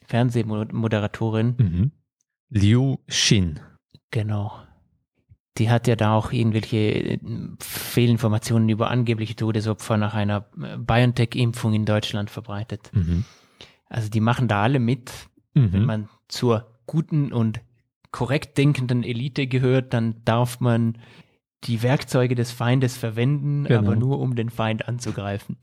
[0.06, 1.54] Fernsehmoderatorin.
[1.58, 1.92] Mhm.
[2.48, 3.60] Liu Xin.
[4.12, 4.52] Genau.
[5.58, 7.18] die hat ja da auch irgendwelche äh,
[7.60, 12.90] Fehlinformationen über angebliche Todesopfer nach einer äh, BioNTech-Impfung in Deutschland verbreitet.
[12.92, 13.24] Mhm.
[13.88, 15.12] Also die machen da alle mit.
[15.54, 15.72] Mhm.
[15.72, 17.60] Wenn man zur guten und
[18.12, 20.98] korrekt denkenden Elite gehört, dann darf man
[21.66, 23.80] die Werkzeuge des Feindes verwenden, genau.
[23.80, 25.56] aber nur um den Feind anzugreifen.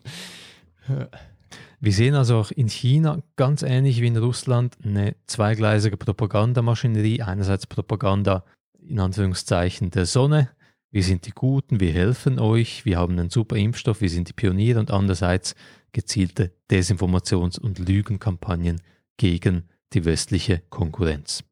[1.79, 7.21] Wir sehen also auch in China ganz ähnlich wie in Russland eine zweigleisige Propagandamaschinerie.
[7.21, 8.43] Einerseits Propaganda
[8.87, 10.49] in Anführungszeichen der Sonne.
[10.91, 14.33] Wir sind die Guten, wir helfen euch, wir haben einen super Impfstoff, wir sind die
[14.33, 15.55] Pioniere und andererseits
[15.91, 18.81] gezielte Desinformations- und Lügenkampagnen
[19.17, 21.43] gegen die westliche Konkurrenz.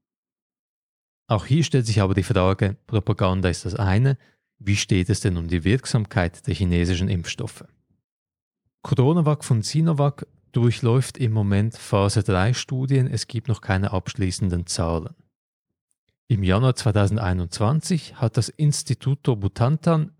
[1.27, 4.17] Auch hier stellt sich aber die Frage, Propaganda ist das eine,
[4.63, 7.65] wie steht es denn um die Wirksamkeit der chinesischen Impfstoffe?
[8.83, 15.15] Coronavac von Sinovac durchläuft im Moment Phase 3 Studien, es gibt noch keine abschließenden Zahlen.
[16.27, 20.11] Im Januar 2021 hat das Instituto Butantan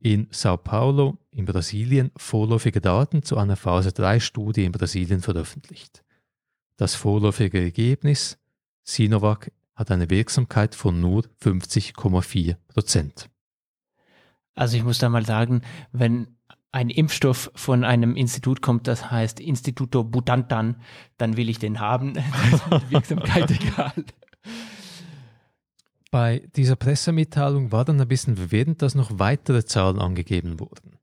[0.00, 6.04] in Sao Paulo in Brasilien vorläufige Daten zu einer Phase 3 Studie in Brasilien veröffentlicht.
[6.76, 8.38] Das vorläufige Ergebnis,
[8.84, 13.28] Sinovac hat eine Wirksamkeit von nur 50,4 Prozent.
[14.58, 16.26] Also ich muss da mal sagen, wenn
[16.72, 20.82] ein Impfstoff von einem Institut kommt, das heißt Instituto Butantan,
[21.16, 22.14] dann will ich den haben.
[22.88, 24.04] Wirksamkeit egal.
[26.10, 30.98] Bei dieser Pressemitteilung war dann ein bisschen verwirrend, dass noch weitere Zahlen angegeben wurden.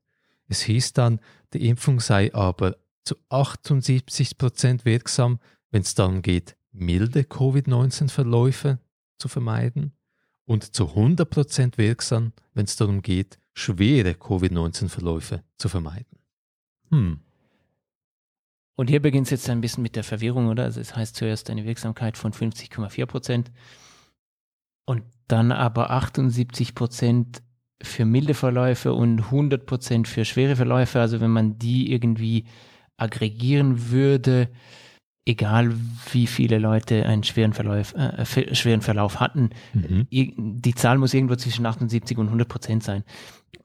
[0.48, 1.18] Es hieß dann,
[1.54, 5.38] die Impfung sei aber zu 78 Prozent wirksam,
[5.70, 8.80] wenn es darum geht, milde Covid-19-Verläufe
[9.16, 9.92] zu vermeiden
[10.44, 16.18] und zu 100 Prozent wirksam, wenn es darum geht, schwere Covid-19-Verläufe zu vermeiden.
[16.90, 17.20] Hm.
[18.76, 20.64] Und hier beginnt es jetzt ein bisschen mit der Verwirrung, oder?
[20.64, 23.50] Also es heißt zuerst eine Wirksamkeit von 50,4 Prozent
[24.84, 27.42] und dann aber 78 Prozent
[27.82, 31.00] für milde Verläufe und 100 Prozent für schwere Verläufe.
[31.00, 32.44] Also wenn man die irgendwie
[32.98, 34.50] aggregieren würde,
[35.26, 35.74] egal
[36.12, 40.06] wie viele Leute einen schweren Verlauf, äh, schweren Verlauf hatten, mhm.
[40.10, 43.04] die Zahl muss irgendwo zwischen 78 und 100 Prozent sein.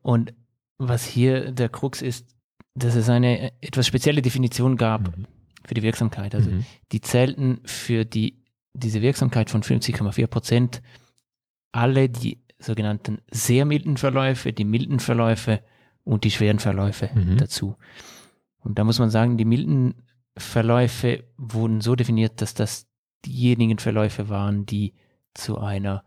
[0.01, 0.33] Und
[0.77, 2.35] was hier der Krux ist,
[2.73, 5.27] dass es eine etwas spezielle Definition gab mhm.
[5.63, 6.33] für die Wirksamkeit.
[6.33, 6.65] Also mhm.
[6.91, 8.43] die zählten für die,
[8.73, 10.81] diese Wirksamkeit von 50,4 Prozent
[11.71, 15.61] alle die sogenannten sehr milden Verläufe, die milden Verläufe
[16.03, 17.37] und die schweren Verläufe mhm.
[17.37, 17.75] dazu.
[18.59, 19.95] Und da muss man sagen, die milden
[20.37, 22.87] Verläufe wurden so definiert, dass das
[23.25, 24.93] diejenigen Verläufe waren, die
[25.33, 26.03] zu einer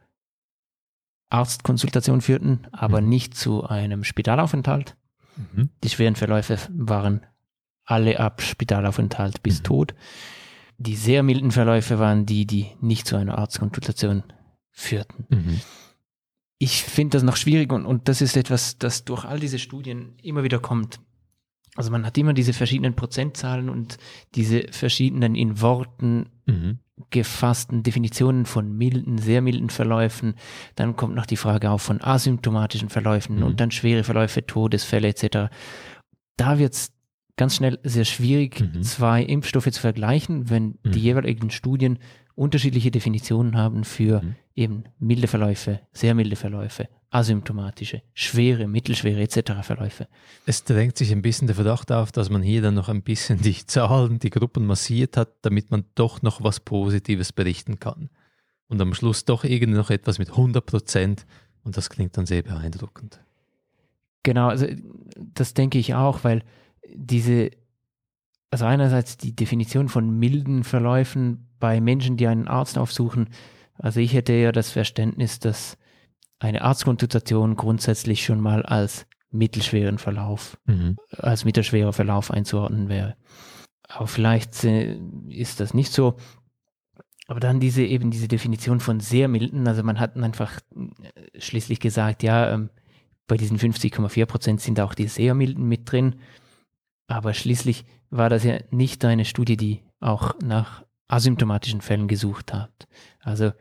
[1.31, 3.09] Arztkonsultation führten, aber mhm.
[3.09, 4.97] nicht zu einem Spitalaufenthalt.
[5.37, 5.71] Mhm.
[5.83, 7.27] Die schweren Verläufe waren
[7.85, 9.65] alle ab Spitalaufenthalt bis mhm.
[9.65, 9.95] Tod.
[10.79, 14.25] Die sehr milden Verläufe waren die, die nicht zu einer Arztkonsultation
[14.71, 15.27] führten.
[15.29, 15.61] Mhm.
[16.59, 20.15] Ich finde das noch schwierig und, und das ist etwas, das durch all diese Studien
[20.23, 21.01] immer wieder kommt.
[21.77, 23.99] Also man hat immer diese verschiedenen Prozentzahlen und
[24.35, 26.79] diese verschiedenen in Worten mhm.
[27.11, 30.35] gefassten Definitionen von milden, sehr milden Verläufen.
[30.77, 33.43] Dann kommt noch die Frage auf von asymptomatischen Verläufen mhm.
[33.43, 35.53] und dann schwere Verläufe, Todesfälle etc.
[36.37, 36.93] Da wird es
[37.37, 38.83] ganz schnell sehr schwierig, mhm.
[38.83, 41.05] zwei Impfstoffe zu vergleichen, wenn die mhm.
[41.05, 41.99] jeweiligen Studien
[42.35, 44.35] unterschiedliche Definitionen haben für mhm.
[44.55, 49.53] eben milde Verläufe, sehr milde Verläufe, asymptomatische, schwere, mittelschwere etc.
[49.63, 50.09] Verläufe.
[50.47, 53.41] Es drängt sich ein bisschen der Verdacht auf, dass man hier dann noch ein bisschen
[53.41, 58.11] die Zahlen, die Gruppen massiert hat, damit man doch noch was Positives berichten kann.
[58.67, 61.27] Und am Schluss doch irgendwie noch etwas mit 100 Prozent
[61.63, 63.21] und das klingt dann sehr beeindruckend.
[64.25, 64.67] Genau, also
[65.17, 66.43] das denke ich auch, weil
[66.93, 67.51] diese,
[68.55, 73.31] also einerseits die Definition von milden Verläufen bei Menschen, die einen Arzt aufsuchen,
[73.79, 75.77] also ich hätte ja das Verständnis, dass
[76.39, 80.99] eine Arztkonsultation grundsätzlich schon mal als mittelschweren Verlauf, mhm.
[81.11, 83.17] als mittelschwerer Verlauf einzuordnen wäre.
[83.89, 86.15] Aber vielleicht ist das nicht so.
[87.27, 91.81] Aber dann diese eben diese Definition von sehr milden, also man hat einfach äh, schließlich
[91.81, 92.71] gesagt, ja, ähm,
[93.27, 96.21] bei diesen 50,4 Prozent sind auch die sehr milden mit drin.
[97.07, 102.89] Aber schließlich war das ja nicht eine Studie, die auch nach asymptomatischen Fällen gesucht hat.
[103.21, 103.53] Also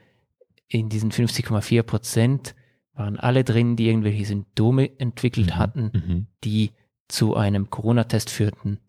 [0.67, 2.55] in diesen 50,4 Prozent
[2.93, 5.57] waren alle drin, die irgendwelche Symptome entwickelt mhm.
[5.57, 6.27] hatten, mhm.
[6.43, 6.71] die
[7.07, 8.79] zu einem Corona-Test führten.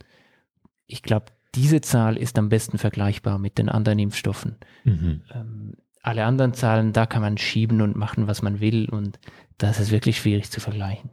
[0.87, 4.57] Ich glaube, diese Zahl ist am besten vergleichbar mit den anderen Impfstoffen.
[4.85, 5.23] Mhm.
[5.33, 9.19] Ähm, alle anderen Zahlen, da kann man schieben und machen, was man will und
[9.57, 11.11] das ist wirklich schwierig zu vergleichen.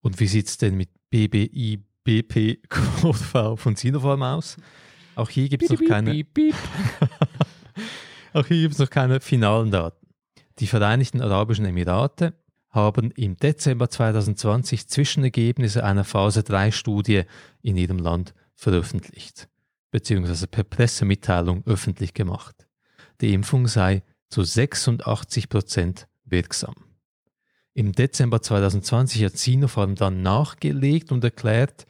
[0.00, 2.60] Und wie sieht es denn mit BBI, BP,
[3.00, 4.56] V von Sinopharm aus?
[5.16, 6.12] Auch hier gibt es noch keine.
[8.32, 10.06] Auch hier gibt es noch keine finalen Daten.
[10.60, 12.34] Die Vereinigten Arabischen Emirate
[12.70, 17.22] haben im Dezember 2020 Zwischenergebnisse einer Phase 3 Studie
[17.62, 19.48] in ihrem Land veröffentlicht,
[19.90, 22.68] beziehungsweise per Pressemitteilung öffentlich gemacht.
[23.20, 26.74] Die Impfung sei zu 86 Prozent wirksam.
[27.72, 31.86] Im Dezember 2020 hat Sinopharm dann nachgelegt und erklärt,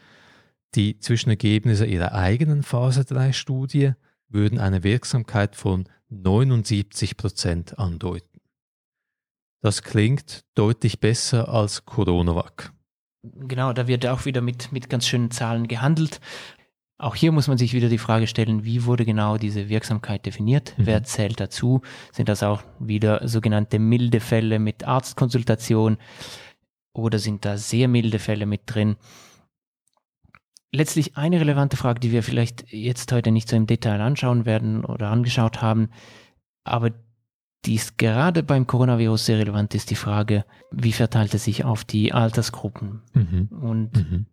[0.75, 3.93] die Zwischenergebnisse ihrer eigenen Phase 3 Studie
[4.29, 8.41] würden eine Wirksamkeit von 79 Prozent andeuten.
[9.63, 12.73] Das klingt deutlich besser als Coronavac.
[13.23, 16.21] Genau, da wird auch wieder mit, mit ganz schönen Zahlen gehandelt.
[16.99, 20.75] Auch hier muss man sich wieder die Frage stellen, wie wurde genau diese Wirksamkeit definiert?
[20.77, 20.87] Mhm.
[20.87, 21.83] Wer zählt dazu?
[22.13, 25.99] Sind das auch wieder sogenannte milde Fälle mit Arztkonsultation
[26.95, 28.97] oder sind da sehr milde Fälle mit drin?
[30.77, 34.85] Letztlich eine relevante Frage, die wir vielleicht jetzt heute nicht so im Detail anschauen werden
[34.85, 35.89] oder angeschaut haben,
[36.65, 36.91] aber
[37.65, 41.87] die ist gerade beim Coronavirus sehr relevant, ist die Frage, wie verteilt es sich auf
[41.87, 43.01] die Altersgruppen?
[43.15, 43.49] Mhm.
[43.59, 44.27] Und mhm.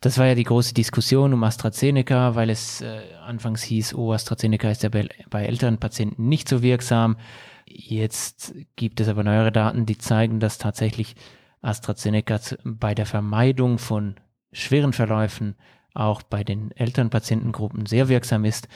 [0.00, 4.70] das war ja die große Diskussion um AstraZeneca, weil es äh, anfangs hieß, oh, AstraZeneca
[4.70, 7.16] ist ja bei, bei älteren Patienten nicht so wirksam.
[7.64, 11.16] Jetzt gibt es aber neuere Daten, die zeigen, dass tatsächlich
[11.62, 14.16] AstraZeneca bei der Vermeidung von
[14.52, 15.56] schweren Verläufen
[15.96, 18.68] auch bei den älteren Patientengruppen sehr wirksam ist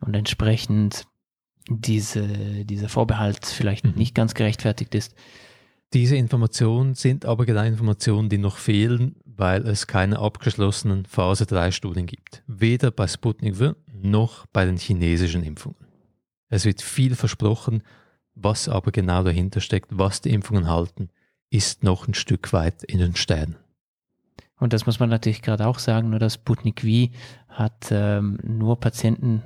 [0.00, 1.06] und entsprechend
[1.68, 3.92] diese, dieser Vorbehalt vielleicht mhm.
[3.94, 5.14] nicht ganz gerechtfertigt ist.
[5.92, 11.72] Diese Informationen sind aber genau Informationen, die noch fehlen, weil es keine abgeschlossenen Phase 3
[11.72, 12.42] Studien gibt.
[12.46, 15.86] Weder bei Sputnik V noch bei den chinesischen Impfungen.
[16.48, 17.82] Es wird viel versprochen,
[18.34, 21.10] was aber genau dahinter steckt, was die Impfungen halten,
[21.50, 23.56] ist noch ein Stück weit in den Sternen.
[24.60, 27.12] Und das muss man natürlich gerade auch sagen, nur das Sputnik V
[27.48, 29.42] hat ähm, nur Patienten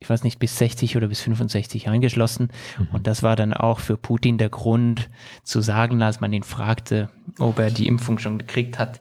[0.00, 2.50] ich weiß nicht, bis 60 oder bis 65 eingeschlossen.
[2.78, 2.88] Mhm.
[2.92, 5.10] Und das war dann auch für Putin der Grund
[5.42, 9.00] zu sagen, als man ihn fragte, ob er die Impfung schon gekriegt hat,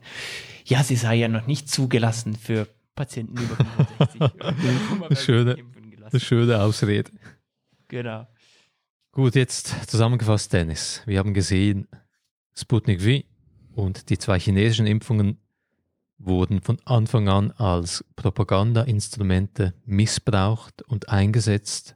[0.65, 3.55] ja, sie sei ja noch nicht zugelassen für Patienten über
[4.05, 5.19] 65.
[5.23, 5.57] schöne,
[6.09, 7.11] eine schöne Ausrede.
[7.87, 8.27] Genau.
[9.11, 11.03] Gut, jetzt zusammengefasst, Dennis.
[11.05, 11.87] Wir haben gesehen,
[12.55, 13.26] Sputnik V
[13.77, 15.37] und die zwei chinesischen Impfungen
[16.17, 21.95] wurden von Anfang an als Propagandainstrumente missbraucht und eingesetzt.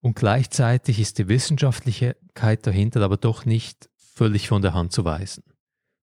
[0.00, 5.44] Und gleichzeitig ist die Wissenschaftlichkeit dahinter aber doch nicht völlig von der Hand zu weisen.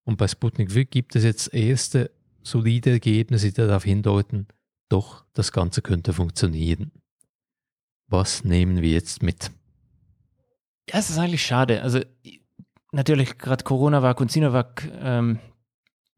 [0.05, 4.47] Und bei Sputnik V gibt es jetzt erste solide Ergebnisse, die darauf hindeuten,
[4.87, 6.91] doch, das Ganze könnte funktionieren.
[8.07, 9.51] Was nehmen wir jetzt mit?
[10.89, 11.81] Ja, es ist eigentlich schade.
[11.81, 11.99] Also
[12.95, 15.37] natürlich gerade Corona-Vac und Sinovac, ähm,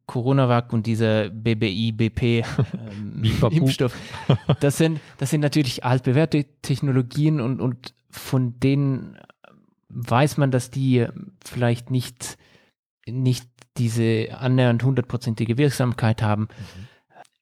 [0.06, 3.94] Coronavac und dieser BBI-BP-Impfstoff,
[4.30, 9.18] ähm, das sind, das sind natürlich altbewährte Technologien und, und von denen
[9.90, 11.06] weiß man, dass die
[11.44, 12.38] vielleicht nicht,
[13.06, 16.44] nicht diese annähernd hundertprozentige Wirksamkeit haben.
[16.44, 16.88] Mhm.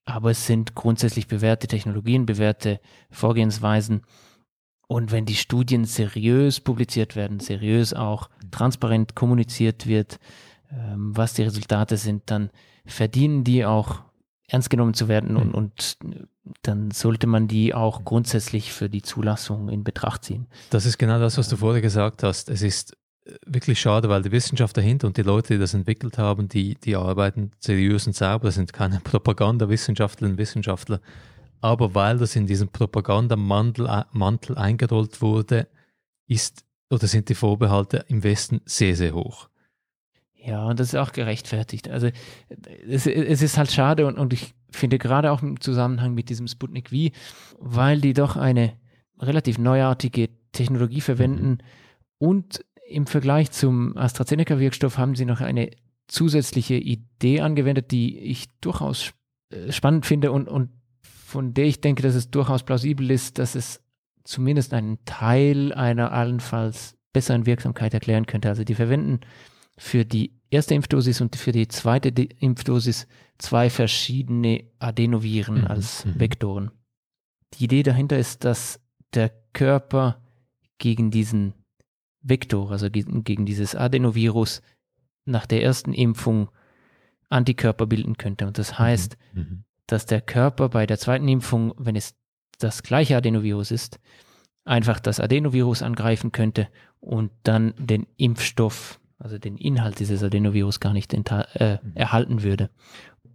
[0.06, 2.80] Aber es sind grundsätzlich bewährte Technologien, bewährte
[3.12, 4.02] Vorgehensweisen.
[4.88, 10.20] Und wenn die Studien seriös publiziert werden, seriös auch transparent kommuniziert wird,
[10.72, 12.50] ähm, was die Resultate sind, dann
[12.86, 14.02] verdienen die auch
[14.48, 15.54] ernst genommen zu werden und, mhm.
[15.54, 15.98] und
[16.62, 20.48] dann sollte man die auch grundsätzlich für die Zulassung in Betracht ziehen.
[20.70, 22.50] Das ist genau das, was du vorher gesagt hast.
[22.50, 22.96] Es ist
[23.26, 26.76] äh, wirklich schade, weil die Wissenschaft dahinter und die Leute, die das entwickelt haben, die,
[26.76, 31.00] die arbeiten seriös und sauber, das sind keine Propagandawissenschaftler und Wissenschaftler.
[31.66, 35.68] Aber weil das in diesen Propagandamantel äh, Mantel eingerollt wurde,
[36.28, 39.50] ist oder sind die Vorbehalte im Westen sehr, sehr hoch.
[40.36, 41.90] Ja, und das ist auch gerechtfertigt.
[41.90, 42.12] Also
[42.88, 46.48] es, es ist halt schade und, und ich finde gerade auch im Zusammenhang mit diesem
[46.48, 47.10] Sputnik V,
[47.58, 48.74] weil die doch eine
[49.20, 51.58] relativ neuartige Technologie verwenden mhm.
[52.20, 55.72] und im Vergleich zum AstraZeneca-Wirkstoff haben sie noch eine
[56.06, 59.14] zusätzliche Idee angewendet, die ich durchaus
[59.50, 60.70] äh, spannend finde und, und
[61.36, 63.82] von der ich denke, dass es durchaus plausibel ist, dass es
[64.24, 68.48] zumindest einen Teil einer allenfalls besseren Wirksamkeit erklären könnte.
[68.48, 69.20] Also die verwenden
[69.78, 72.08] für die erste Impfdosis und für die zweite
[72.40, 73.08] Impfdosis
[73.38, 75.68] zwei verschiedene Adenoviren mhm.
[75.68, 76.20] als mhm.
[76.22, 76.72] Vektoren.
[77.56, 78.80] Die Idee dahinter ist, dass
[79.14, 80.24] der Körper
[80.78, 81.54] gegen diesen
[82.22, 84.62] Vektor, also gegen, gegen dieses Adenovirus,
[85.26, 86.50] nach der ersten Impfung
[87.28, 88.48] Antikörper bilden könnte.
[88.48, 88.80] Und das mhm.
[88.80, 89.66] heißt, mhm.
[89.88, 92.16] Dass der Körper bei der zweiten Impfung, wenn es
[92.60, 94.00] das gleiche Adenovirus ist,
[94.64, 96.68] einfach das Adenovirus angreifen könnte
[97.00, 101.92] und dann den Impfstoff also den Inhalt dieses Adenovirus gar nicht äh, mhm.
[101.96, 102.70] erhalten würde.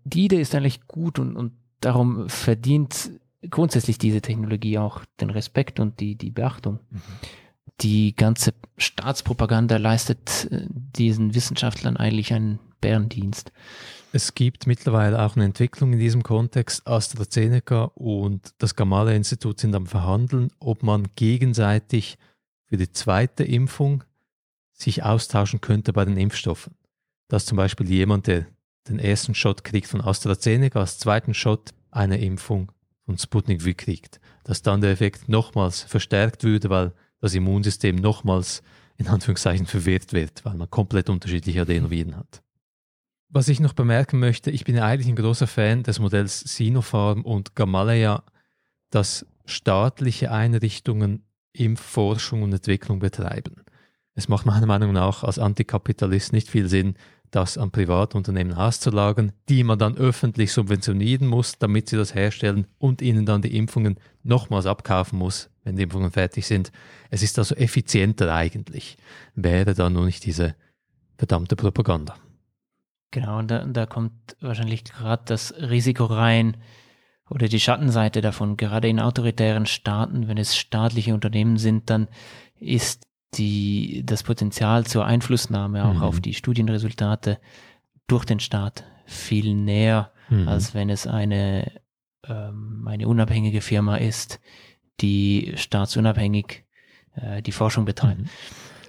[0.05, 3.11] Die Idee ist eigentlich gut und, und darum verdient
[3.48, 6.80] grundsätzlich diese Technologie auch den Respekt und die, die Beachtung.
[6.90, 7.01] Mhm.
[7.80, 13.53] die ganze Staatspropaganda leistet äh, diesen Wissenschaftlern eigentlich einen Bärendienst.
[14.12, 16.84] Es gibt mittlerweile auch eine Entwicklung in diesem Kontext.
[16.86, 22.18] AstraZeneca und das Gamaleya-Institut sind am Verhandeln, ob man gegenseitig
[22.64, 24.02] für die zweite Impfung
[24.72, 26.74] sich austauschen könnte bei den Impfstoffen.
[27.28, 28.46] Dass zum Beispiel jemand, der
[28.88, 32.72] den ersten Shot kriegt von AstraZeneca, als zweiten Shot eine Impfung
[33.04, 34.20] von Sputnik V kriegt.
[34.42, 38.62] Dass dann der Effekt nochmals verstärkt würde, weil das Immunsystem nochmals
[38.96, 42.42] in Anführungszeichen verwirrt wird, weil man komplett unterschiedliche Adenoviren hat.
[43.33, 47.55] Was ich noch bemerken möchte, ich bin eigentlich ein großer Fan des Modells Sinopharm und
[47.55, 48.24] Gamaleya,
[48.91, 51.22] dass staatliche Einrichtungen
[51.53, 53.62] Impfforschung und Entwicklung betreiben.
[54.16, 56.95] Es macht meiner Meinung nach als Antikapitalist nicht viel Sinn,
[57.31, 63.01] das an Privatunternehmen auszulagern, die man dann öffentlich subventionieren muss, damit sie das herstellen und
[63.01, 66.72] ihnen dann die Impfungen nochmals abkaufen muss, wenn die Impfungen fertig sind.
[67.11, 68.97] Es ist also effizienter eigentlich,
[69.37, 70.57] wäre da nur nicht diese
[71.16, 72.16] verdammte Propaganda.
[73.11, 76.56] Genau, und da, da kommt wahrscheinlich gerade das Risiko rein
[77.28, 78.56] oder die Schattenseite davon.
[78.56, 82.08] Gerade in autoritären Staaten, wenn es staatliche Unternehmen sind, dann
[82.58, 86.02] ist die, das Potenzial zur Einflussnahme auch mhm.
[86.02, 87.38] auf die Studienresultate
[88.06, 90.48] durch den Staat viel näher, mhm.
[90.48, 91.70] als wenn es eine,
[92.26, 94.40] ähm, eine unabhängige Firma ist,
[95.00, 96.64] die staatsunabhängig
[97.14, 98.22] äh, die Forschung betreibt.
[98.22, 98.28] Mhm.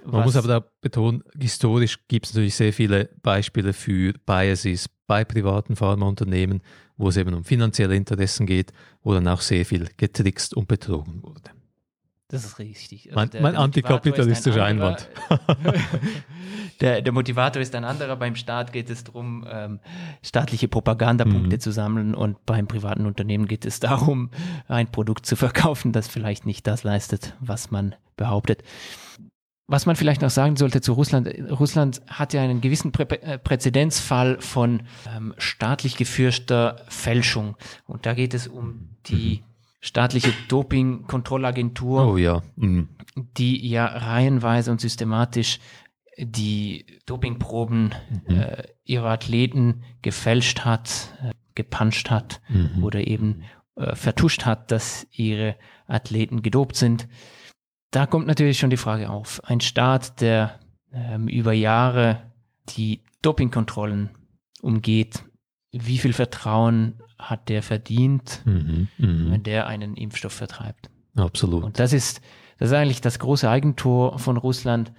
[0.04, 5.24] Man muss aber da betonen, historisch gibt es natürlich sehr viele Beispiele für Biases bei
[5.24, 6.62] privaten Pharmaunternehmen,
[6.96, 8.72] wo es eben um finanzielle Interessen geht,
[9.02, 11.50] wo dann auch sehr viel getrickst und betrogen wurde.
[12.32, 13.08] Das ist richtig.
[13.08, 15.10] Also mein, der, mein der antikapitalistischer ein Einwand.
[16.80, 18.16] der, der, Motivator ist ein anderer.
[18.16, 19.80] Beim Staat geht es darum, ähm,
[20.22, 21.60] staatliche Propagandapunkte mhm.
[21.60, 24.30] zu sammeln und beim privaten Unternehmen geht es darum,
[24.66, 28.62] ein Produkt zu verkaufen, das vielleicht nicht das leistet, was man behauptet.
[29.68, 33.38] Was man vielleicht noch sagen sollte zu Russland, Russland hat ja einen gewissen Prä äh,
[33.38, 34.82] Präzedenzfall von
[35.14, 37.56] ähm, staatlich geführter Fälschung.
[37.86, 39.42] Und da geht es um die
[39.80, 42.42] staatliche Dopingkontrollagentur, oh, ja.
[42.56, 42.88] mhm.
[43.36, 45.58] die ja reihenweise und systematisch
[46.18, 47.94] die Dopingproben
[48.28, 48.40] mhm.
[48.40, 52.82] äh, ihrer Athleten gefälscht hat, äh, gepanscht hat mhm.
[52.82, 53.42] oder eben
[53.76, 55.56] äh, vertuscht hat, dass ihre
[55.86, 57.08] Athleten gedopt sind.
[57.92, 59.40] Da kommt natürlich schon die Frage auf.
[59.44, 60.58] Ein Staat, der
[60.92, 62.22] ähm, über Jahre
[62.70, 64.10] die Dopingkontrollen
[64.62, 65.22] umgeht,
[65.72, 69.30] wie viel Vertrauen hat der verdient, mhm, mh.
[69.32, 70.90] wenn der einen Impfstoff vertreibt.
[71.16, 71.64] Absolut.
[71.64, 72.22] Und das ist,
[72.58, 74.92] das ist eigentlich das große Eigentor von Russland.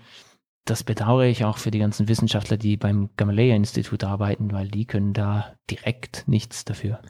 [0.65, 5.13] Das bedauere ich auch für die ganzen Wissenschaftler, die beim Gamaleya-Institut arbeiten, weil die können
[5.13, 7.01] da direkt nichts dafür.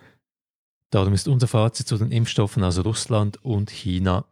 [0.91, 4.25] Darum ist unser Fazit zu den Impfstoffen aus Russland und China.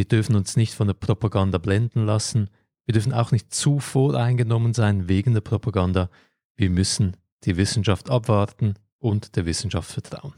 [0.00, 2.48] Wir dürfen uns nicht von der Propaganda blenden lassen.
[2.86, 6.08] Wir dürfen auch nicht zu voreingenommen sein wegen der Propaganda.
[6.56, 10.32] Wir müssen die Wissenschaft abwarten und der Wissenschaft vertrauen.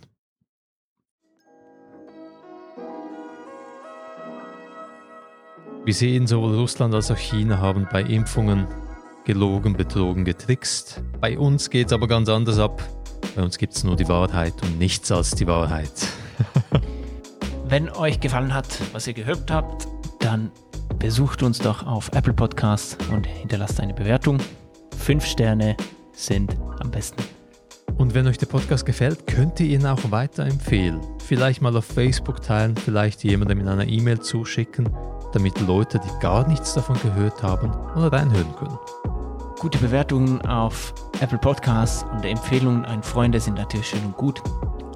[5.84, 8.66] Wir sehen, sowohl Russland als auch China haben bei Impfungen
[9.24, 11.04] gelogen, betrogen, getrickst.
[11.20, 12.82] Bei uns geht es aber ganz anders ab.
[13.36, 15.92] Bei uns gibt es nur die Wahrheit und nichts als die Wahrheit.
[17.72, 20.52] Wenn euch gefallen hat, was ihr gehört habt, dann
[20.98, 24.36] besucht uns doch auf Apple Podcasts und hinterlasst eine Bewertung.
[24.98, 25.78] Fünf Sterne
[26.12, 27.22] sind am besten.
[27.96, 31.00] Und wenn euch der Podcast gefällt, könnt ihr ihn auch weiterempfehlen.
[31.24, 34.90] Vielleicht mal auf Facebook teilen, vielleicht jemandem in einer E-Mail zuschicken,
[35.32, 38.78] damit Leute, die gar nichts davon gehört haben, mal reinhören können.
[39.60, 44.42] Gute Bewertungen auf Apple Podcasts und Empfehlungen an Freunde sind natürlich schön und gut.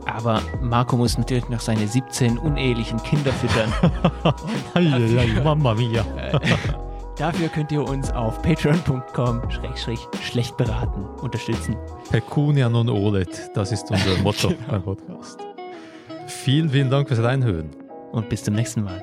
[0.07, 3.73] Aber Marco muss natürlich noch seine 17 unehelichen Kinder füttern.
[5.45, 6.05] Mama mia.
[7.17, 11.75] Dafür könnt ihr uns auf patreon.com-schlecht beraten unterstützen.
[12.11, 15.39] Pecunia non olet, das ist unser Motto beim Podcast.
[16.27, 17.71] Vielen, vielen Dank fürs Reinhören.
[18.13, 19.03] Und bis zum nächsten Mal.